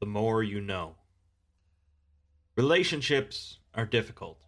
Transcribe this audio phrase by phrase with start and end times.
[0.00, 0.94] The More You Know.
[2.56, 4.38] Relationships are difficult.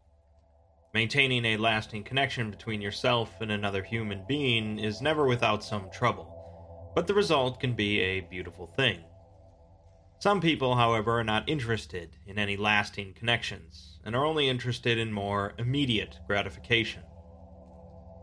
[0.95, 6.93] Maintaining a lasting connection between yourself and another human being is never without some trouble,
[6.95, 9.01] but the result can be a beautiful thing.
[10.21, 15.13] Some people, however, are not interested in any lasting connections and are only interested in
[15.13, 17.03] more immediate gratification.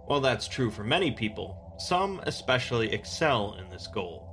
[0.05, 4.27] While that's true for many people, some especially excel in this goal,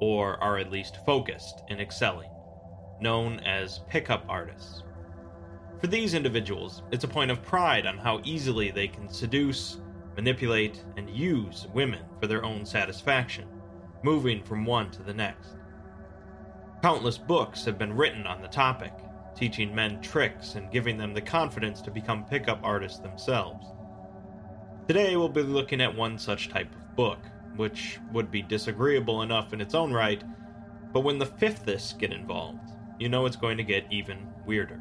[0.00, 2.30] or are at least focused in excelling,
[3.00, 4.82] known as pickup artists.
[5.80, 9.78] For these individuals, it's a point of pride on how easily they can seduce,
[10.16, 13.46] manipulate, and use women for their own satisfaction,
[14.02, 15.56] moving from one to the next.
[16.82, 18.92] Countless books have been written on the topic,
[19.36, 23.66] teaching men tricks and giving them the confidence to become pickup artists themselves.
[24.88, 27.18] Today, we'll be looking at one such type of book,
[27.58, 30.22] which would be disagreeable enough in its own right,
[30.92, 34.80] but when the fifths get involved, you know it's going to get even weirder.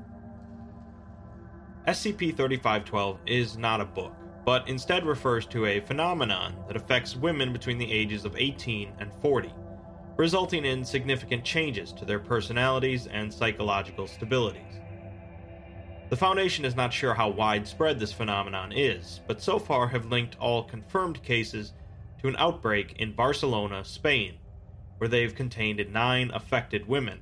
[1.87, 4.13] SCP 3512 is not a book,
[4.45, 9.11] but instead refers to a phenomenon that affects women between the ages of 18 and
[9.21, 9.53] 40
[10.17, 14.81] resulting in significant changes to their personalities and psychological stabilities.
[16.09, 20.37] The Foundation is not sure how widespread this phenomenon is, but so far have linked
[20.39, 21.73] all confirmed cases
[22.21, 24.35] to an outbreak in Barcelona, Spain,
[24.97, 27.21] where they've contained nine affected women,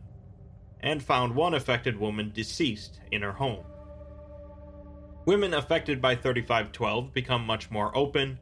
[0.80, 3.66] and found one affected woman deceased in her home.
[5.26, 8.38] Women affected by 3512 become much more open,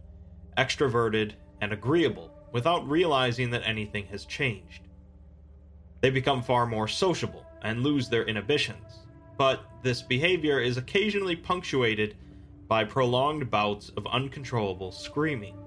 [0.58, 4.88] extroverted, and agreeable without realizing that anything has changed.
[6.02, 9.00] They become far more sociable and lose their inhibitions,
[9.38, 12.16] but this behavior is occasionally punctuated
[12.68, 15.58] by prolonged bouts of uncontrollable screaming.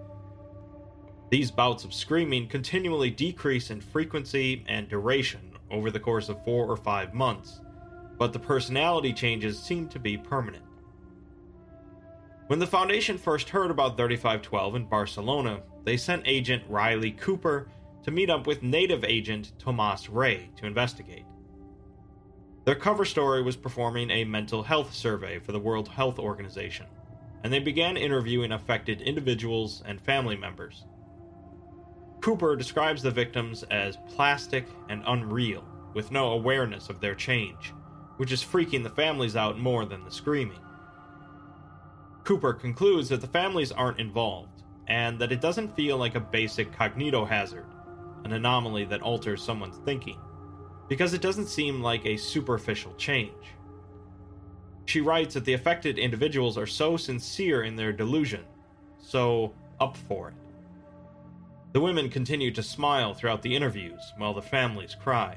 [1.29, 6.71] These bouts of screaming continually decrease in frequency and duration over the course of four
[6.71, 7.61] or five months,
[8.17, 10.65] but the personality changes seem to be permanent.
[12.47, 17.69] When the Foundation first heard about 3512 in Barcelona, they sent Agent Riley Cooper
[18.05, 21.25] to meet up with native agent Tomas Ray to investigate.
[22.65, 26.87] Their cover story was performing a mental health survey for the World Health Organization,
[27.43, 30.85] and they began interviewing affected individuals and family members.
[32.27, 35.63] Cooper describes the victims as plastic and unreal,
[35.95, 37.73] with no awareness of their change,
[38.17, 40.59] which is freaking the families out more than the screaming.
[42.25, 46.73] Cooper concludes that the families aren't involved, and that it doesn't feel like a basic
[46.73, 47.67] cognitohazard,
[48.25, 50.19] an anomaly that alters someone's thinking,
[50.89, 53.55] because it doesn't seem like a superficial change.
[54.87, 58.43] She writes that the affected individuals are so sincere in their delusion,
[59.01, 60.35] so up for it.
[61.77, 65.37] The women continue to smile throughout the interviews while the families cry.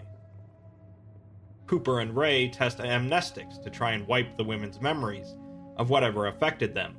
[1.68, 5.36] Cooper and Ray test amnestics to try and wipe the women's memories
[5.76, 6.96] of whatever affected them,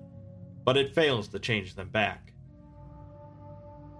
[0.62, 2.34] but it fails to change them back.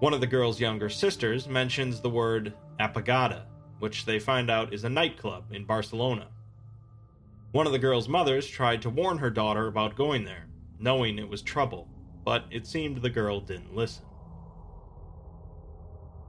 [0.00, 3.46] One of the girl's younger sisters mentions the word apagada,
[3.78, 6.28] which they find out is a nightclub in Barcelona.
[7.52, 10.48] One of the girl's mothers tried to warn her daughter about going there,
[10.78, 11.88] knowing it was trouble,
[12.26, 14.04] but it seemed the girl didn't listen.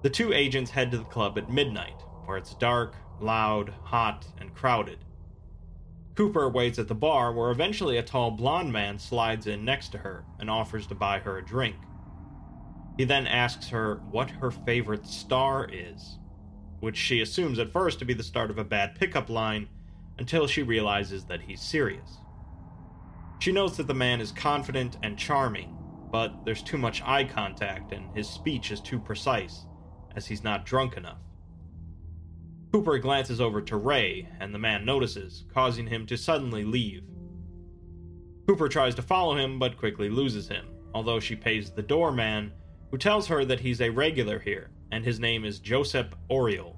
[0.02, 4.54] The two agents head to the club at midnight, where it's dark, loud, hot, and
[4.54, 4.98] crowded.
[6.16, 10.00] Cooper waits at the bar, where eventually a tall blond man slides in next to
[10.00, 11.76] her and offers to buy her a drink.
[12.98, 16.18] He then asks her what her favorite star is,
[16.80, 19.70] which she assumes at first to be the start of a bad pickup line
[20.18, 22.18] until she realizes that he's serious.
[23.40, 25.78] She notes that the man is confident and charming,
[26.12, 29.66] but there's too much eye contact and his speech is too precise,
[30.16, 31.20] as he's not drunk enough.
[32.72, 37.04] Cooper glances over to Ray, and the man notices, causing him to suddenly leave.
[38.48, 42.52] Cooper tries to follow him, but quickly loses him, although she pays the doorman
[42.90, 46.76] who tells her that he's a regular here, and his name is Josep Oriol.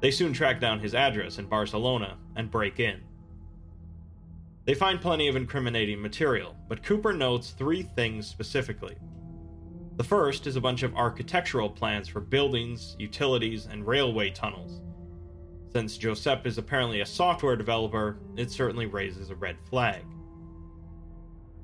[0.00, 3.00] They soon track down his address in Barcelona and break in.
[4.66, 8.96] They find plenty of incriminating material, but Cooper notes three things specifically.
[9.96, 14.80] The first is a bunch of architectural plans for buildings, utilities, and railway tunnels,
[15.72, 20.02] Since Josep is apparently a software developer, it certainly raises a red flag.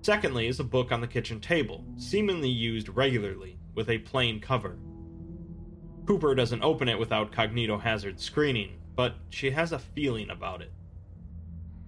[0.03, 4.79] Secondly, is a book on the kitchen table, seemingly used regularly, with a plain cover.
[6.07, 10.73] Cooper doesn't open it without cognitohazard screening, but she has a feeling about it.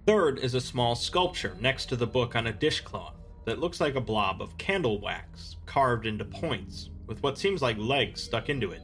[0.05, 3.95] Third is a small sculpture next to the book on a dishcloth that looks like
[3.95, 8.71] a blob of candle wax carved into points, with what seems like legs stuck into
[8.71, 8.81] it,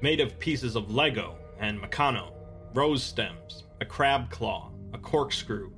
[0.00, 2.32] made of pieces of Lego and Meccano,
[2.74, 5.70] rose stems, a crab claw, a corkscrew,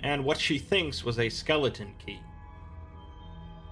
[0.00, 2.20] and what she thinks was a skeleton key.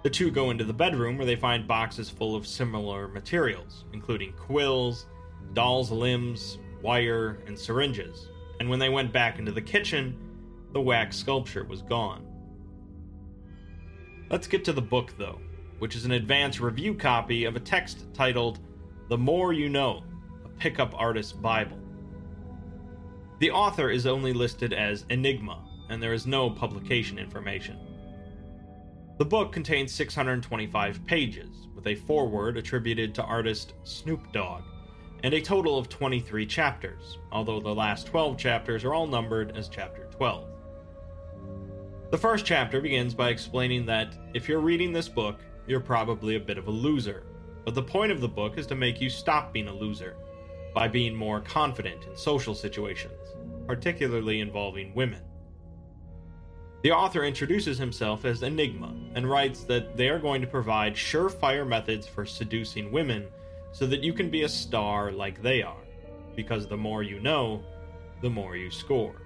[0.03, 4.33] The two go into the bedroom where they find boxes full of similar materials, including
[4.33, 5.07] quills,
[5.53, 8.29] doll's limbs, wire, and syringes.
[8.61, 10.17] And when they went back into the kitchen,
[10.73, 12.27] the wax sculpture was gone.
[14.31, 15.41] Let's get to the book, though,
[15.81, 18.61] which is an advanced review copy of a text titled
[19.09, 20.05] The More You Know,
[20.45, 21.81] a Pickup Artist's Bible.
[23.41, 27.77] The author is only listed as Enigma, and there is no publication information.
[29.19, 34.63] The book contains 625 pages, with a foreword attributed to artist Snoop Dogg,
[35.25, 39.69] and a total of 23 chapters, although the last 12 chapters are all numbered as
[39.69, 40.60] Chapter 12.
[42.11, 46.41] The first chapter begins by explaining that if you're reading this book, you're probably a
[46.41, 47.23] bit of a loser,
[47.65, 50.17] but the point of the book is to make you stop being a loser
[50.75, 53.37] by being more confident in social situations,
[53.69, 55.23] particularly involving women.
[56.83, 61.67] The author introduces himself as Enigma and writes that they are going to provide surefire
[61.67, 63.29] methods for seducing women
[63.71, 65.87] so that you can be a star like they are,
[66.35, 67.63] because the more you know,
[68.21, 69.23] the more you score.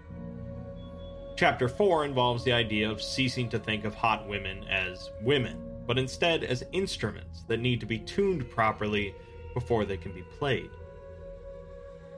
[1.36, 5.98] Chapter 4 involves the idea of ceasing to think of hot women as women, but
[5.98, 9.12] instead as instruments that need to be tuned properly
[9.52, 10.70] before they can be played.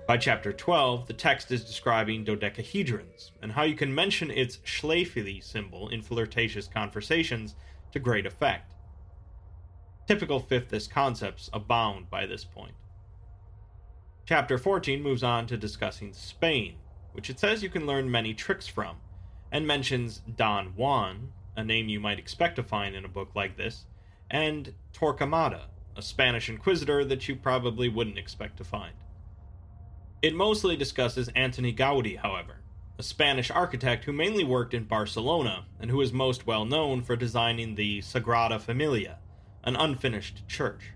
[0.06, 5.42] By chapter 12, the text is describing dodecahedrons and how you can mention its Schläfli
[5.42, 7.54] symbol in flirtatious conversations
[7.92, 8.74] to great effect.
[10.06, 12.74] Typical fifthist concepts abound by this point.
[14.26, 16.74] Chapter 14 moves on to discussing Spain,
[17.12, 18.96] which it says you can learn many tricks from,
[19.56, 23.56] and mentions Don Juan, a name you might expect to find in a book like
[23.56, 23.87] this,
[24.31, 25.62] and Torquemada,
[25.97, 28.93] a Spanish inquisitor that you probably wouldn't expect to find.
[30.20, 32.58] It mostly discusses Antoni Gaudi, however,
[32.99, 37.17] a Spanish architect who mainly worked in Barcelona and who is most well known for
[37.17, 39.20] designing the Sagrada Familia,
[39.64, 40.91] an unfinished church.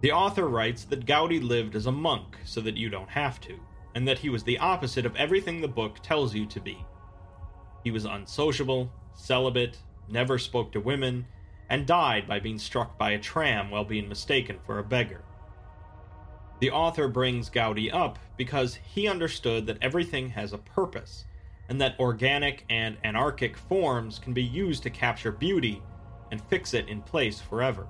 [0.00, 3.56] The author writes that Gaudi lived as a monk so that you don't have to,
[3.94, 6.84] and that he was the opposite of everything the book tells you to be.
[7.86, 9.78] He was unsociable, celibate,
[10.08, 11.24] never spoke to women,
[11.70, 15.22] and died by being struck by a tram while being mistaken for a beggar.
[16.58, 21.26] The author brings Gaudi up because he understood that everything has a purpose,
[21.68, 25.80] and that organic and anarchic forms can be used to capture beauty
[26.32, 27.86] and fix it in place forever.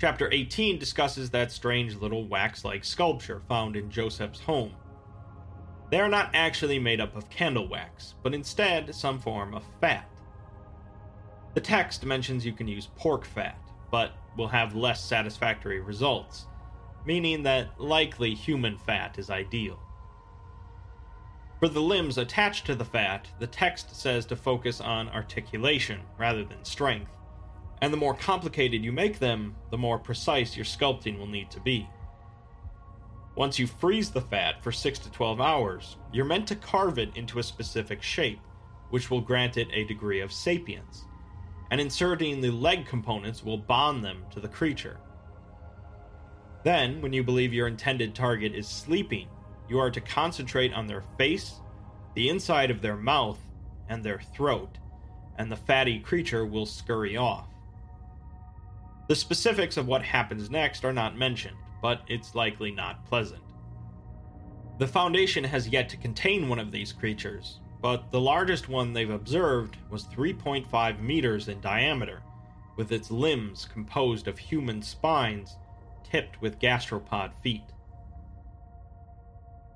[0.00, 4.72] Chapter 18 discusses that strange little wax like sculpture found in Josep's home.
[5.90, 10.08] They are not actually made up of candle wax, but instead some form of fat.
[11.54, 13.58] The text mentions you can use pork fat,
[13.90, 16.46] but will have less satisfactory results
[17.08, 19.78] meaning that likely human fat is ideal.
[21.58, 26.44] For the limbs attached to the fat, the text says to focus on articulation rather
[26.44, 27.10] than strength,
[27.80, 31.60] and the more complicated you make them, the more precise your sculpting will need to
[31.60, 31.88] be.
[33.38, 37.16] Once you freeze the fat for 6 to 12 hours, you're meant to carve it
[37.16, 38.40] into a specific shape,
[38.90, 41.04] which will grant it a degree of sapience,
[41.70, 44.98] and inserting the leg components will bond them to the creature.
[46.64, 49.28] Then, when you believe your intended target is sleeping,
[49.68, 51.60] you are to concentrate on their face,
[52.16, 53.38] the inside of their mouth,
[53.88, 54.78] and their throat,
[55.36, 57.46] and the fatty creature will scurry off.
[59.06, 63.42] The specifics of what happens next are not mentioned, but it's likely not pleasant.
[64.78, 69.10] The Foundation has yet to contain one of these creatures, but the largest one they've
[69.10, 72.22] observed was 3.5 meters in diameter,
[72.76, 75.56] with its limbs composed of human spines
[76.04, 77.64] tipped with gastropod feet.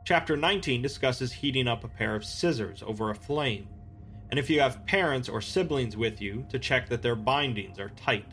[0.04, 3.68] Chapter 19 discusses heating up a pair of scissors over a flame,
[4.30, 7.90] and if you have parents or siblings with you, to check that their bindings are
[7.90, 8.26] tight.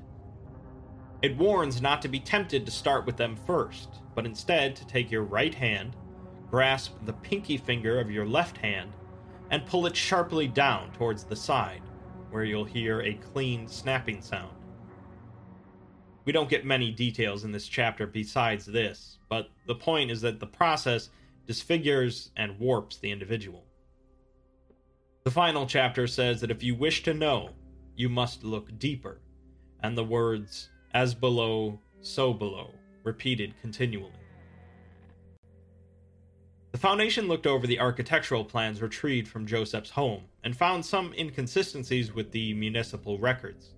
[1.21, 5.11] It warns not to be tempted to start with them first, but instead to take
[5.11, 5.95] your right hand,
[6.49, 8.93] grasp the pinky finger of your left hand,
[9.51, 11.81] and pull it sharply down towards the side,
[12.29, 14.55] where you'll hear a clean snapping sound.
[16.25, 20.39] We don't get many details in this chapter besides this, but the point is that
[20.39, 21.09] the process
[21.49, 23.65] disfigures, and warps the individual.
[25.23, 27.49] The final chapter says that if you wish to know,
[27.95, 29.19] you must look deeper,
[29.81, 34.11] and the words, as below, so below, repeated continually.
[36.71, 42.13] The Foundation looked over the architectural plans retrieved from Joseph's home and found some inconsistencies
[42.13, 43.73] with the municipal records.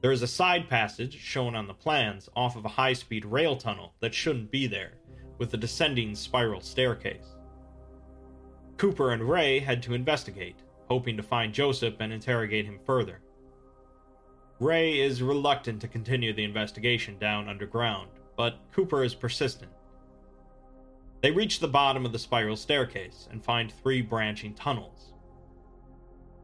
[0.00, 3.56] There is a side passage shown on the plans off of a high speed rail
[3.56, 4.94] tunnel that shouldn't be there,
[5.38, 7.36] with a descending spiral staircase.
[8.76, 10.56] Cooper and Ray had to investigate,
[10.88, 13.20] hoping to find Joseph and interrogate him further.
[14.58, 18.08] Ray is reluctant to continue the investigation down underground,
[18.38, 19.70] but Cooper is persistent.
[21.20, 25.12] They reach the bottom of the spiral staircase and find three branching tunnels.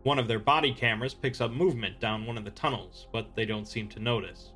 [0.02, 3.46] One of their body cameras picks up movement down one of the tunnels, but they
[3.46, 4.52] don't seem to notice.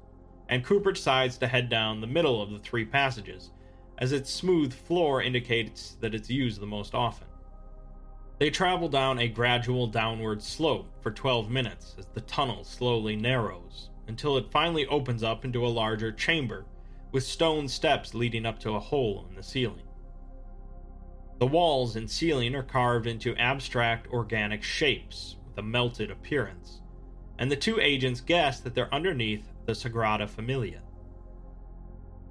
[0.51, 3.53] And Cooper decides to head down the middle of the three passages,
[3.97, 7.29] as its smooth floor indicates that it's used the most often.
[8.39, 13.89] They travel down a gradual downward slope for 12 minutes as the tunnel slowly narrows,
[14.09, 16.67] until it finally opens up into a larger chamber,
[17.13, 19.89] with stone steps leading up to a hole in the ceiling.
[21.39, 26.83] The walls and ceiling are carved into abstract organic shapes with a melted appearance,
[27.39, 30.83] and the two agents guess that they're underneath the Sagrada Familia.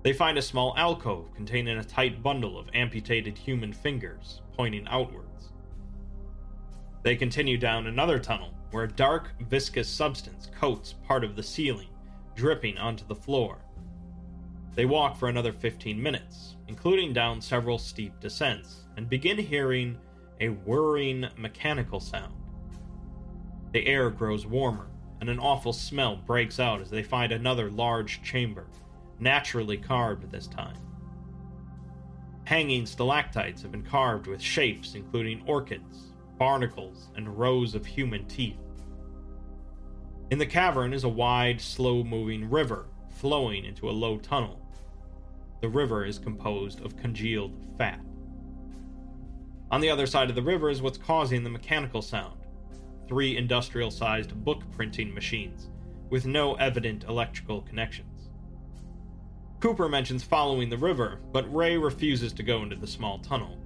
[0.04, 5.52] They find a small alcove containing a tight bundle of amputated human fingers pointing outwards.
[7.06, 11.90] They continue down another tunnel where a dark, viscous substance coats part of the ceiling,
[12.34, 13.60] dripping onto the floor.
[14.74, 20.00] They walk for another 15 minutes, including down several steep descents, and begin hearing
[20.42, 22.34] a whirring mechanical sound.
[23.72, 24.88] The air grows warmer,
[25.22, 28.66] and an awful smell breaks out as they find another large chamber,
[29.20, 30.78] naturally carved this time.
[32.46, 38.58] Hanging stalactites have been carved with shapes including orchids, barnacles, and rows of human teeth.
[40.32, 44.60] In the cavern is a wide, slow moving river flowing into a low tunnel.
[45.62, 48.00] The river is composed of congealed fat.
[49.72, 52.38] On the other side of the river is what's causing the mechanical sound
[53.08, 55.70] three industrial sized book printing machines,
[56.10, 58.30] with no evident electrical connections.
[59.60, 63.58] Cooper mentions following the river, but Ray refuses to go into the small tunnel,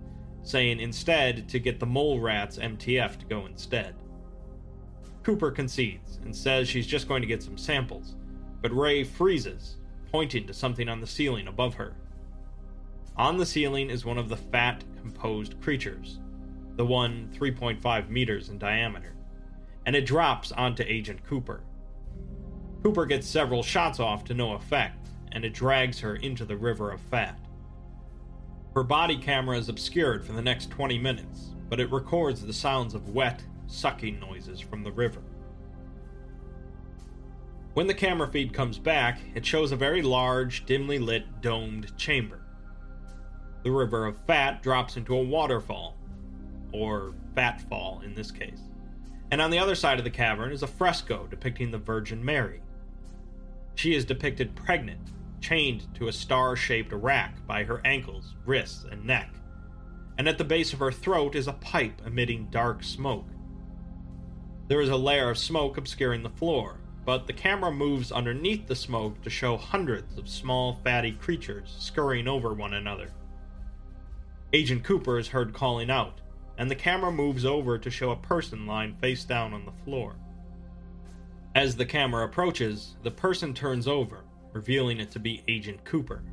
[0.49, 3.93] saying instead to get the mole rats MTF to go instead.
[5.21, 8.15] Cooper concedes and says she's just going to get some samples,
[8.61, 9.77] but Ray freezes,
[10.11, 11.93] pointing to something on the ceiling above her.
[13.15, 16.19] On the ceiling is one of the fat, composed creatures,
[16.77, 19.13] the one 3.5 meters in diameter,
[19.85, 21.61] and it drops onto Agent Cooper.
[22.81, 26.89] Cooper gets several shots off to no effect, and it drags her into the river
[26.91, 27.37] of fat.
[28.75, 32.93] Her body camera is obscured for the next 20 minutes, but it records the sounds
[32.93, 35.21] of wet, sucking noises from the river.
[37.73, 42.41] When the camera feed comes back, it shows a very large, dimly lit, domed chamber.
[43.63, 45.97] The river of fat drops into a waterfall,
[46.71, 48.61] or fat fall in this case.
[49.31, 52.61] And on the other side of the cavern is a fresco depicting the Virgin Mary.
[53.75, 55.11] She is depicted pregnant,
[55.41, 59.33] chained to a star shaped rack by her ankles, wrists, and neck.
[60.17, 63.27] And at the base of her throat is a pipe emitting dark smoke.
[64.67, 68.75] There is a layer of smoke obscuring the floor, but the camera moves underneath the
[68.75, 73.11] smoke to show hundreds of small, fatty creatures scurrying over one another.
[74.53, 76.21] Agent Cooper is heard calling out,
[76.57, 80.15] and the camera moves over to show a person lying face down on the floor.
[81.55, 86.23] As the camera approaches, the person turns over, revealing it to be Agent Cooper.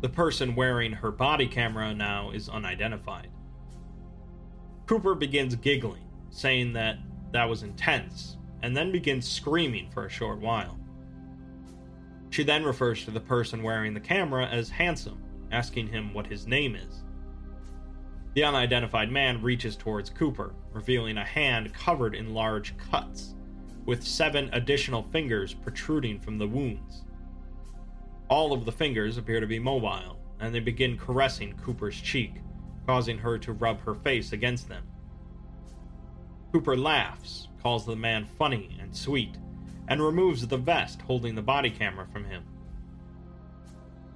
[0.00, 3.28] The person wearing her body camera now is unidentified.
[4.86, 6.98] Cooper begins giggling, saying that
[7.32, 10.78] that was intense, and then begins screaming for a short while.
[12.30, 16.46] She then refers to the person wearing the camera as handsome asking him what his
[16.46, 17.02] name is.
[18.34, 23.34] The unidentified man reaches towards Cooper, revealing a hand covered in large cuts,
[23.86, 27.04] with seven additional fingers protruding from the wounds.
[28.28, 32.36] All of the fingers appear to be mobile, and they begin caressing Cooper's cheek,
[32.86, 34.84] causing her to rub her face against them.
[36.52, 39.36] Cooper laughs, calls the man funny and sweet,
[39.88, 42.44] and removes the vest holding the body camera from him.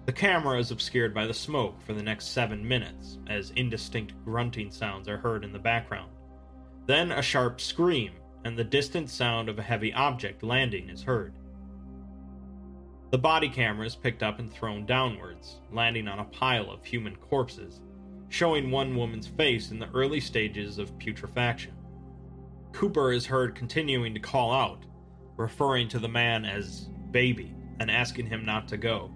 [0.06, 4.71] The camera is obscured by the smoke for the next seven minutes, as indistinct grunting
[4.71, 6.11] sounds are heard in the background.
[6.87, 8.12] Then a sharp scream,
[8.44, 11.32] and the distant sound of a heavy object landing is heard.
[13.10, 17.16] The body camera is picked up and thrown downwards, landing on a pile of human
[17.16, 17.80] corpses,
[18.28, 21.74] showing one woman's face in the early stages of putrefaction.
[22.72, 24.84] Cooper is heard continuing to call out,
[25.36, 29.10] referring to the man as baby and asking him not to go.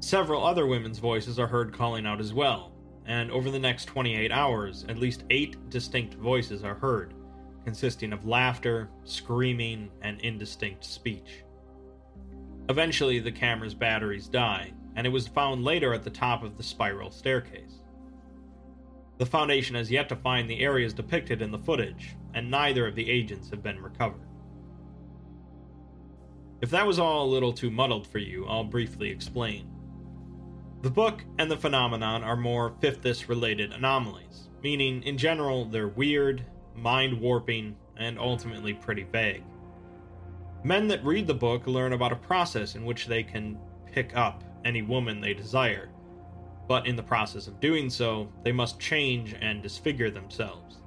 [0.00, 2.72] Several other women's voices are heard calling out as well,
[3.06, 7.14] and over the next 28 hours, at least eight distinct voices are heard,
[7.64, 11.44] consisting of laughter, screaming, and indistinct speech.
[12.68, 16.62] Eventually, the camera's batteries die, and it was found later at the top of the
[16.62, 17.82] spiral staircase.
[19.18, 22.94] The Foundation has yet to find the areas depicted in the footage, and neither of
[22.94, 24.28] the agents have been recovered.
[26.60, 29.70] If that was all a little too muddled for you, I'll briefly explain.
[30.82, 36.44] The book and the phenomenon are more fifthist related anomalies, meaning in general they're weird,
[36.80, 39.44] mind warping, and ultimately pretty vague.
[40.64, 44.44] Men that read the book learn about a process in which they can pick up
[44.64, 45.90] any woman they desire,
[46.68, 50.78] but in the process of doing so, they must change and disfigure themselves.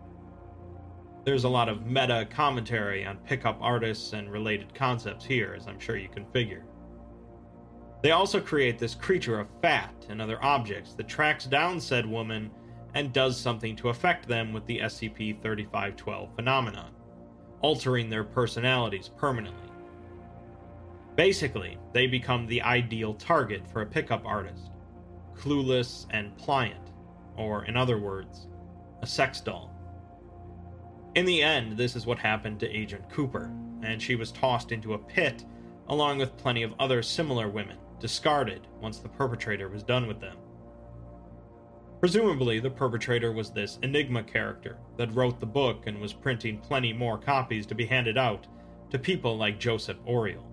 [1.24, 5.80] There's a lot of meta commentary on pickup artists and related concepts here, as I'm
[5.80, 6.66] sure you can figure.
[8.02, 12.50] They also create this creature of fat and other objects that tracks down said woman
[12.94, 16.92] and does something to affect them with the SCP 3512 phenomenon,
[17.62, 19.70] altering their personalities permanently.
[21.16, 24.72] Basically, they become the ideal target for a pickup artist
[25.38, 26.92] clueless and pliant,
[27.36, 28.48] or in other words,
[29.02, 29.74] a sex doll.
[31.16, 34.94] In the end, this is what happened to Agent Cooper, and she was tossed into
[34.94, 35.44] a pit
[35.92, 40.38] along with plenty of other similar women, discarded once the perpetrator was done with them.
[42.02, 46.92] Presumably, the perpetrator was this Enigma character that wrote the book and was printing plenty
[46.92, 48.48] more copies to be handed out
[48.90, 50.44] to people like Joseph Oriol.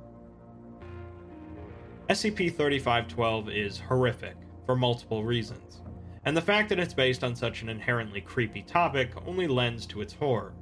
[2.11, 4.37] SCP 3512 is horrific
[4.67, 5.81] for multiple reasons,
[6.27, 10.03] and the fact that it's based on such an inherently creepy topic only lends to
[10.03, 10.53] its horror.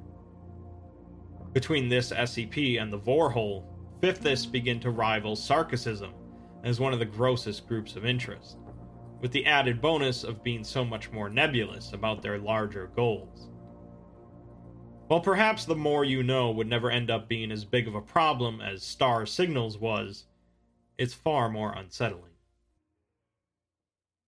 [1.51, 3.65] Between this SCP and the Vorhole,
[4.01, 6.13] Fifthists begin to rival Sarkicism
[6.63, 8.57] as one of the grossest groups of interest,
[9.21, 13.49] with the added bonus of being so much more nebulous about their larger goals.
[15.07, 18.01] While perhaps the more you know would never end up being as big of a
[18.01, 20.25] problem as Star Signals was,
[20.97, 22.36] it's far more unsettling.